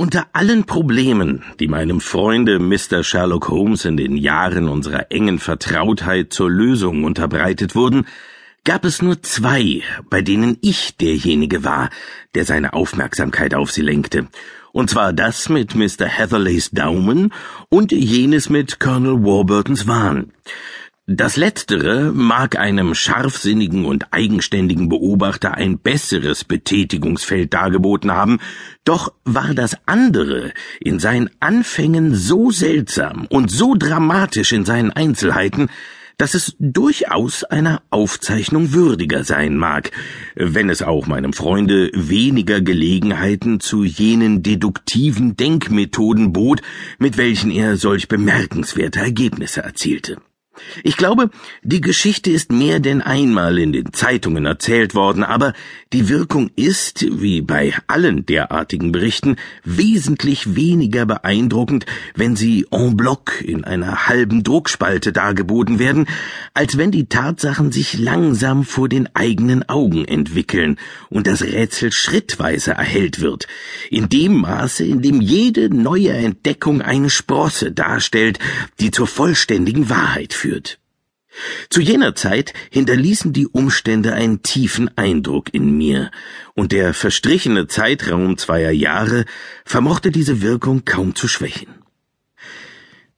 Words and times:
Unter 0.00 0.28
allen 0.32 0.64
Problemen, 0.64 1.42
die 1.60 1.68
meinem 1.68 2.00
Freunde 2.00 2.58
Mr. 2.58 3.04
Sherlock 3.04 3.50
Holmes 3.50 3.84
in 3.84 3.98
den 3.98 4.16
Jahren 4.16 4.66
unserer 4.66 5.12
engen 5.12 5.38
Vertrautheit 5.38 6.32
zur 6.32 6.48
Lösung 6.48 7.04
unterbreitet 7.04 7.74
wurden, 7.74 8.06
gab 8.64 8.86
es 8.86 9.02
nur 9.02 9.22
zwei, 9.22 9.82
bei 10.08 10.22
denen 10.22 10.56
ich 10.62 10.96
derjenige 10.96 11.64
war, 11.64 11.90
der 12.34 12.46
seine 12.46 12.72
Aufmerksamkeit 12.72 13.54
auf 13.54 13.72
sie 13.72 13.82
lenkte, 13.82 14.28
und 14.72 14.88
zwar 14.88 15.12
das 15.12 15.50
mit 15.50 15.74
Mr. 15.74 16.06
Heatherleys 16.06 16.70
Daumen 16.70 17.34
und 17.68 17.92
jenes 17.92 18.48
mit 18.48 18.80
Colonel 18.80 19.22
Warburtons 19.22 19.86
Wahn. 19.86 20.32
Das 21.12 21.36
Letztere 21.36 22.12
mag 22.12 22.56
einem 22.56 22.94
scharfsinnigen 22.94 23.84
und 23.84 24.12
eigenständigen 24.12 24.88
Beobachter 24.88 25.54
ein 25.54 25.80
besseres 25.80 26.44
Betätigungsfeld 26.44 27.52
dargeboten 27.52 28.12
haben, 28.12 28.38
doch 28.84 29.12
war 29.24 29.52
das 29.52 29.76
andere 29.86 30.52
in 30.78 31.00
seinen 31.00 31.28
Anfängen 31.40 32.14
so 32.14 32.52
seltsam 32.52 33.26
und 33.28 33.50
so 33.50 33.74
dramatisch 33.74 34.52
in 34.52 34.64
seinen 34.64 34.92
Einzelheiten, 34.92 35.68
dass 36.16 36.34
es 36.34 36.54
durchaus 36.60 37.42
einer 37.42 37.82
Aufzeichnung 37.90 38.72
würdiger 38.72 39.24
sein 39.24 39.56
mag, 39.56 39.90
wenn 40.36 40.70
es 40.70 40.80
auch 40.80 41.08
meinem 41.08 41.32
Freunde 41.32 41.90
weniger 41.92 42.60
Gelegenheiten 42.60 43.58
zu 43.58 43.82
jenen 43.82 44.44
deduktiven 44.44 45.34
Denkmethoden 45.34 46.32
bot, 46.32 46.62
mit 47.00 47.16
welchen 47.16 47.50
er 47.50 47.76
solch 47.76 48.06
bemerkenswerte 48.06 49.00
Ergebnisse 49.00 49.62
erzielte. 49.62 50.18
Ich 50.82 50.96
glaube, 50.96 51.30
die 51.62 51.80
Geschichte 51.80 52.30
ist 52.30 52.52
mehr 52.52 52.80
denn 52.80 53.00
einmal 53.02 53.58
in 53.58 53.72
den 53.72 53.92
Zeitungen 53.92 54.46
erzählt 54.46 54.94
worden, 54.94 55.24
aber 55.24 55.52
die 55.92 56.08
Wirkung 56.08 56.50
ist, 56.54 57.04
wie 57.20 57.40
bei 57.40 57.74
allen 57.86 58.26
derartigen 58.26 58.92
Berichten, 58.92 59.36
wesentlich 59.64 60.54
weniger 60.54 61.06
beeindruckend, 61.06 61.86
wenn 62.14 62.36
sie 62.36 62.66
en 62.70 62.96
bloc 62.96 63.42
in 63.42 63.64
einer 63.64 64.06
halben 64.06 64.44
Druckspalte 64.44 65.12
dargeboten 65.12 65.78
werden, 65.78 66.06
als 66.54 66.76
wenn 66.76 66.90
die 66.90 67.06
Tatsachen 67.06 67.72
sich 67.72 67.98
langsam 67.98 68.64
vor 68.64 68.88
den 68.88 69.08
eigenen 69.14 69.68
Augen 69.68 70.04
entwickeln 70.04 70.78
und 71.08 71.26
das 71.26 71.42
Rätsel 71.42 71.92
schrittweise 71.92 72.72
erhellt 72.72 73.20
wird, 73.20 73.48
in 73.90 74.08
dem 74.08 74.40
Maße, 74.40 74.84
in 74.84 75.02
dem 75.02 75.20
jede 75.20 75.74
neue 75.74 76.12
Entdeckung 76.12 76.82
eine 76.82 77.10
Sprosse 77.10 77.72
darstellt, 77.72 78.38
die 78.78 78.90
zur 78.90 79.06
vollständigen 79.06 79.90
Wahrheit 79.90 80.32
führt. 80.32 80.49
Zu 81.68 81.80
jener 81.80 82.16
Zeit 82.16 82.52
hinterließen 82.70 83.32
die 83.32 83.46
Umstände 83.46 84.14
einen 84.14 84.42
tiefen 84.42 84.90
Eindruck 84.96 85.54
in 85.54 85.76
mir, 85.76 86.10
und 86.54 86.72
der 86.72 86.92
verstrichene 86.92 87.68
Zeitraum 87.68 88.36
zweier 88.36 88.72
Jahre 88.72 89.26
vermochte 89.64 90.10
diese 90.10 90.42
Wirkung 90.42 90.84
kaum 90.84 91.14
zu 91.14 91.28
schwächen. 91.28 91.72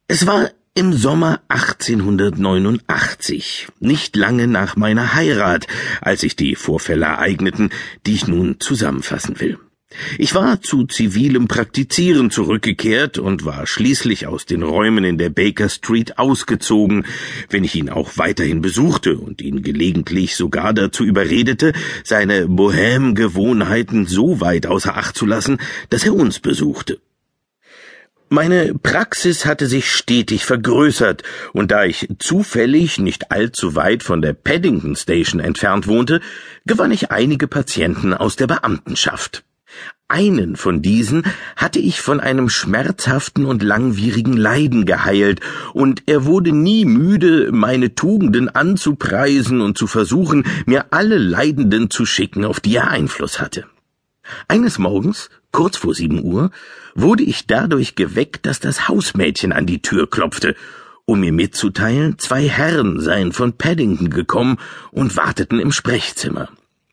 Es 0.08 0.26
war 0.26 0.50
im 0.74 0.92
Sommer 0.92 1.40
1889, 1.48 3.68
nicht 3.80 4.14
lange 4.16 4.46
nach 4.46 4.76
meiner 4.76 5.14
Heirat, 5.14 5.66
als 6.00 6.20
sich 6.20 6.36
die 6.36 6.54
Vorfälle 6.54 7.06
ereigneten, 7.06 7.70
die 8.06 8.14
ich 8.14 8.26
nun 8.26 8.60
zusammenfassen 8.60 9.40
will. 9.40 9.58
Ich 10.18 10.34
war 10.34 10.60
zu 10.60 10.84
zivilem 10.84 11.48
Praktizieren 11.48 12.30
zurückgekehrt 12.30 13.18
und 13.18 13.44
war 13.44 13.66
schließlich 13.66 14.26
aus 14.26 14.46
den 14.46 14.62
Räumen 14.62 15.04
in 15.04 15.18
der 15.18 15.30
Baker 15.30 15.68
Street 15.68 16.18
ausgezogen, 16.18 17.06
wenn 17.50 17.64
ich 17.64 17.74
ihn 17.74 17.90
auch 17.90 18.12
weiterhin 18.16 18.62
besuchte 18.62 19.16
und 19.16 19.40
ihn 19.42 19.62
gelegentlich 19.62 20.36
sogar 20.36 20.72
dazu 20.72 21.04
überredete, 21.04 21.72
seine 22.04 22.46
Bohème-Gewohnheiten 22.46 24.06
so 24.06 24.40
weit 24.40 24.66
außer 24.66 24.96
Acht 24.96 25.16
zu 25.16 25.26
lassen, 25.26 25.58
dass 25.90 26.04
er 26.04 26.14
uns 26.14 26.38
besuchte. 26.40 27.00
Meine 28.32 28.72
Praxis 28.72 29.44
hatte 29.44 29.66
sich 29.66 29.90
stetig 29.90 30.46
vergrößert, 30.46 31.22
und 31.52 31.70
da 31.70 31.84
ich 31.84 32.08
zufällig 32.18 32.96
nicht 32.98 33.30
allzu 33.30 33.74
weit 33.76 34.02
von 34.02 34.22
der 34.22 34.32
Paddington 34.32 34.96
Station 34.96 35.38
entfernt 35.38 35.86
wohnte, 35.86 36.22
gewann 36.64 36.92
ich 36.92 37.10
einige 37.10 37.46
Patienten 37.46 38.14
aus 38.14 38.36
der 38.36 38.46
Beamtenschaft. 38.46 39.44
Einen 40.12 40.56
von 40.56 40.82
diesen 40.82 41.22
hatte 41.56 41.78
ich 41.78 42.02
von 42.02 42.20
einem 42.20 42.50
schmerzhaften 42.50 43.46
und 43.46 43.62
langwierigen 43.62 44.34
Leiden 44.36 44.84
geheilt, 44.84 45.40
und 45.72 46.02
er 46.04 46.26
wurde 46.26 46.52
nie 46.52 46.84
müde, 46.84 47.50
meine 47.50 47.94
Tugenden 47.94 48.50
anzupreisen 48.50 49.62
und 49.62 49.78
zu 49.78 49.86
versuchen, 49.86 50.44
mir 50.66 50.92
alle 50.92 51.16
Leidenden 51.16 51.88
zu 51.88 52.04
schicken, 52.04 52.44
auf 52.44 52.60
die 52.60 52.76
er 52.76 52.90
Einfluss 52.90 53.40
hatte. 53.40 53.64
Eines 54.48 54.78
Morgens, 54.78 55.30
kurz 55.50 55.78
vor 55.78 55.94
sieben 55.94 56.22
Uhr, 56.22 56.50
wurde 56.94 57.22
ich 57.22 57.46
dadurch 57.46 57.94
geweckt, 57.94 58.44
dass 58.44 58.60
das 58.60 58.88
Hausmädchen 58.88 59.54
an 59.54 59.64
die 59.64 59.80
Tür 59.80 60.10
klopfte, 60.10 60.56
um 61.06 61.20
mir 61.20 61.32
mitzuteilen, 61.32 62.18
zwei 62.18 62.46
Herren 62.46 63.00
seien 63.00 63.32
von 63.32 63.54
Paddington 63.54 64.10
gekommen 64.10 64.58
und 64.90 65.16
warteten 65.16 65.58
im 65.58 65.72
Sprechzimmer. 65.72 66.50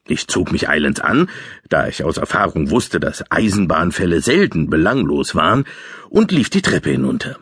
Ich 0.09 0.28
zog 0.28 0.52
mich 0.52 0.68
eilends 0.68 1.00
an, 1.00 1.30
da 1.70 1.88
ich 1.88 2.03
aus 2.03 2.18
Erfahrung 2.18 2.72
wusste, 2.72 3.00
dass 3.00 3.30
Eisenbahnfälle 3.31 4.22
selten 4.22 4.70
belanglos 4.70 5.36
waren, 5.36 5.66
und 6.09 6.31
lief 6.31 6.50
die 6.50 6.64
Treppe 6.64 6.90
hinunter. 6.90 7.38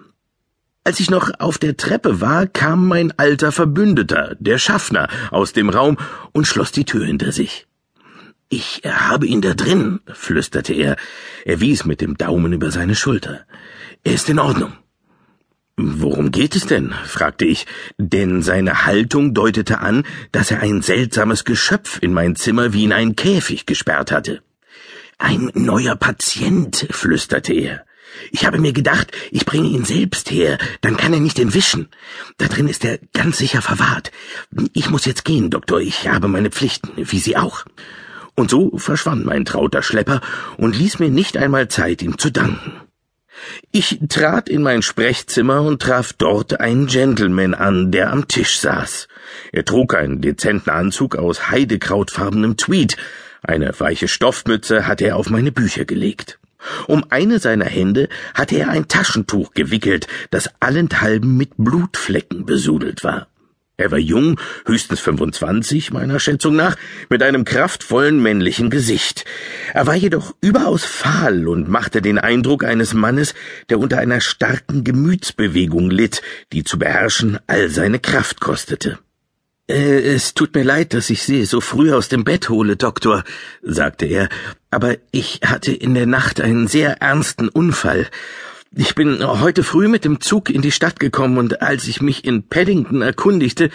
Als 0.84 1.00
ich 1.00 1.10
noch 1.10 1.32
auf 1.40 1.58
der 1.58 1.78
Treppe 1.78 2.22
war, 2.22 2.48
kam 2.48 2.88
mein 2.88 3.14
alter 3.18 3.52
Verbündeter, 3.52 4.36
der 4.40 4.58
Schaffner, 4.58 5.08
aus 5.32 5.54
dem 5.54 5.70
Raum 5.70 5.98
und 6.34 6.48
schloss 6.48 6.72
die 6.72 6.86
Tür 6.86 7.06
hinter 7.06 7.32
sich. 7.32 7.68
Ich 8.50 8.84
habe 8.86 9.28
ihn 9.28 9.42
da 9.42 9.54
drin, 9.54 10.00
flüsterte 10.06 10.74
er. 10.74 10.96
Er 11.44 11.60
wies 11.60 11.84
mit 11.84 12.00
dem 12.00 12.16
Daumen 12.16 12.54
über 12.54 12.72
seine 12.72 12.96
Schulter. 12.96 13.42
Er 14.04 14.14
ist 14.14 14.30
in 14.30 14.40
Ordnung. 14.40 14.72
Worum 15.80 16.32
geht 16.32 16.56
es 16.56 16.66
denn? 16.66 16.92
fragte 17.06 17.46
ich, 17.46 17.68
denn 18.00 18.42
seine 18.42 18.88
Haltung 18.88 19.36
deutete 19.36 19.78
an, 19.78 20.06
dass 20.32 20.50
er 20.50 20.62
ein 20.62 20.82
seltsames 20.82 21.46
Geschöpf 21.46 22.00
in 22.02 22.14
mein 22.14 22.36
Zimmer 22.36 22.74
wie 22.74 22.84
in 22.84 22.94
einen 22.94 23.16
Käfig 23.16 23.68
gesperrt 23.68 24.12
hatte. 24.12 24.42
Ein 25.20 25.52
neuer 25.54 25.96
Patient, 25.96 26.88
flüsterte 26.90 27.54
er. 27.54 27.86
Ich 28.32 28.48
habe 28.48 28.58
mir 28.58 28.74
gedacht, 28.74 29.12
ich 29.30 29.46
bringe 29.46 29.70
ihn 29.70 29.86
selbst 29.86 30.32
her, 30.32 30.58
dann 30.82 30.98
kann 30.98 31.14
er 31.14 31.20
nicht 31.20 31.38
entwischen. 31.38 31.90
Da 32.40 32.48
drin 32.48 32.68
ist 32.68 32.84
er 32.84 32.98
ganz 33.14 33.38
sicher 33.38 33.62
verwahrt. 33.62 34.12
Ich 34.74 34.90
muss 34.90 35.06
jetzt 35.06 35.26
gehen, 35.26 35.52
Doktor, 35.52 35.80
ich 35.80 36.08
habe 36.08 36.28
meine 36.28 36.50
Pflichten, 36.50 36.90
wie 36.96 37.20
Sie 37.20 37.38
auch. 37.38 37.66
Und 38.34 38.50
so 38.50 38.76
verschwand 38.80 39.26
mein 39.26 39.46
trauter 39.46 39.84
Schlepper 39.84 40.22
und 40.58 40.76
ließ 40.76 40.98
mir 40.98 41.10
nicht 41.10 41.38
einmal 41.38 41.68
Zeit, 41.68 42.02
ihm 42.02 42.18
zu 42.18 42.32
danken. 42.32 42.87
Ich 43.72 44.00
trat 44.09 44.50
in 44.50 44.62
mein 44.62 44.81
Sprechzimmer 44.81 45.62
und 45.62 45.81
traf 45.81 46.14
dort 46.14 46.59
einen 46.59 46.88
Gentleman 46.88 47.53
an, 47.53 47.92
der 47.92 48.12
am 48.12 48.28
Tisch 48.28 48.59
saß. 48.59 49.08
Er 49.52 49.66
trug 49.66 49.96
einen 49.96 50.22
dezenten 50.22 50.70
Anzug 50.70 51.16
aus 51.16 51.50
heidekrautfarbenem 51.50 52.58
Tweed, 52.58 52.98
eine 53.44 53.80
weiche 53.80 54.08
Stoffmütze 54.08 54.88
hatte 54.88 55.06
er 55.06 55.16
auf 55.16 55.30
meine 55.30 55.52
Bücher 55.52 55.86
gelegt. 55.86 56.40
Um 56.88 57.06
eine 57.09 57.40
seiner 57.40 57.66
Hände 57.66 58.09
hatte 58.34 58.58
er 58.58 58.70
ein 58.70 58.88
Taschentuch 58.88 59.54
gewickelt, 59.54 60.08
das 60.31 60.50
allenthalben 60.59 61.38
mit 61.38 61.52
Blutflecken 61.58 62.46
besudelt 62.46 63.04
war. 63.04 63.28
Er 63.80 63.92
war 63.92 64.00
jung, 64.00 64.40
höchstens 64.66 65.00
25 65.02 65.92
meiner 65.92 66.20
Schätzung 66.20 66.56
nach, 66.56 66.76
mit 67.10 67.22
einem 67.22 67.46
kraftvollen 67.46 68.20
männlichen 68.20 68.72
Gesicht. 68.72 69.24
Er 69.72 69.86
war 69.86 69.94
jedoch 69.94 70.34
überaus 70.42 70.84
fahl 70.84 71.48
und 71.48 71.70
machte 71.70 72.02
den 72.02 72.18
Eindruck 72.18 72.64
eines 72.64 72.96
Mannes, 72.96 73.36
der 73.70 73.78
unter 73.78 74.00
einer 74.00 74.20
starken 74.20 74.84
Gemütsbewegung 74.84 75.92
litt, 75.92 76.24
die 76.54 76.64
zu 76.64 76.80
beherrschen 76.80 77.38
all 77.46 77.70
seine 77.70 78.00
Kraft 78.00 78.40
kostete. 78.40 78.98
Äh, 79.70 80.00
es 80.00 80.34
tut 80.34 80.56
mir 80.56 80.64
leid, 80.64 80.96
dass 80.96 81.12
ich 81.12 81.22
Sie 81.22 81.46
so 81.46 81.62
früh 81.62 81.94
aus 81.94 82.10
dem 82.10 82.24
Bett 82.24 82.50
hole, 82.50 82.78
Doktor, 82.78 83.24
sagte 83.62 84.08
er, 84.08 84.30
aber 84.72 84.96
ich 85.12 85.42
hatte 85.46 85.72
in 85.72 85.94
der 85.94 86.08
Nacht 86.08 86.42
einen 86.42 86.68
sehr 86.68 87.02
ernsten 87.02 87.48
Unfall. 87.48 88.07
Ich 88.75 88.96
bin 88.96 89.25
heute 89.25 89.64
früh 89.64 89.88
mit 89.88 90.04
dem 90.04 90.19
Zug 90.19 90.50
in 90.50 90.62
die 90.62 90.72
Stadt 90.72 91.00
gekommen 91.00 91.38
und 91.38 91.62
als 91.62 91.88
ich 91.88 92.02
mich 92.02 92.25
in 92.25 92.44
Paddington 92.44 93.02
erkundigte, 93.02 93.69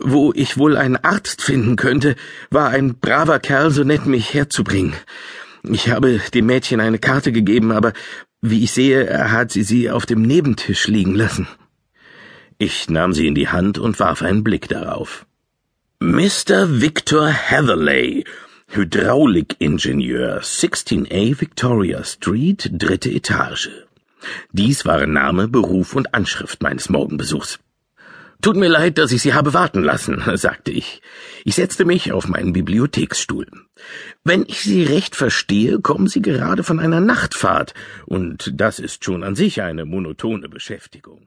wo 0.00 0.32
ich 0.34 0.58
wohl 0.58 0.76
einen 0.76 0.96
Arzt 0.96 1.40
finden 1.42 1.76
könnte, 1.76 2.14
war 2.50 2.68
ein 2.68 2.96
braver 2.96 3.38
Kerl 3.38 3.70
so 3.70 3.84
nett, 3.84 4.06
mich 4.06 4.34
herzubringen. 4.34 4.92
Ich 5.62 5.88
habe 5.88 6.20
dem 6.34 6.46
Mädchen 6.46 6.80
eine 6.80 6.98
Karte 6.98 7.32
gegeben, 7.32 7.72
aber 7.72 7.94
wie 8.42 8.64
ich 8.64 8.72
sehe, 8.72 9.30
hat 9.30 9.50
sie 9.50 9.62
sie 9.62 9.90
auf 9.90 10.04
dem 10.04 10.20
Nebentisch 10.20 10.88
liegen 10.88 11.14
lassen. 11.14 11.48
Ich 12.58 12.90
nahm 12.90 13.14
sie 13.14 13.26
in 13.26 13.34
die 13.34 13.48
Hand 13.48 13.78
und 13.78 13.98
warf 13.98 14.20
einen 14.20 14.44
Blick 14.44 14.68
darauf. 14.68 15.24
Mr. 16.00 16.82
Victor 16.82 17.28
Heatherley, 17.28 18.24
Hydraulikingenieur, 18.68 20.40
16a 20.40 21.40
Victoria 21.40 22.04
Street, 22.04 22.70
dritte 22.74 23.10
Etage. 23.10 23.70
Dies 24.52 24.84
waren 24.84 25.12
Name, 25.12 25.48
Beruf 25.48 25.94
und 25.94 26.14
Anschrift 26.14 26.62
meines 26.62 26.88
Morgenbesuchs. 26.88 27.58
Tut 28.44 28.56
mir 28.56 28.68
leid, 28.68 28.98
dass 28.98 29.10
ich 29.10 29.22
Sie 29.22 29.32
habe 29.32 29.54
warten 29.54 29.82
lassen, 29.82 30.22
sagte 30.34 30.70
ich. 30.70 31.00
Ich 31.44 31.54
setzte 31.54 31.84
mich 31.86 32.12
auf 32.12 32.28
meinen 32.28 32.52
Bibliotheksstuhl. 32.52 33.46
Wenn 34.22 34.42
ich 34.46 34.60
Sie 34.60 34.82
recht 34.84 35.16
verstehe, 35.16 35.80
kommen 35.80 36.08
Sie 36.08 36.20
gerade 36.20 36.62
von 36.62 36.78
einer 36.78 37.00
Nachtfahrt, 37.00 37.72
und 38.04 38.52
das 38.54 38.78
ist 38.78 39.04
schon 39.04 39.24
an 39.24 39.34
sich 39.34 39.62
eine 39.62 39.86
monotone 39.86 40.48
Beschäftigung. 40.48 41.26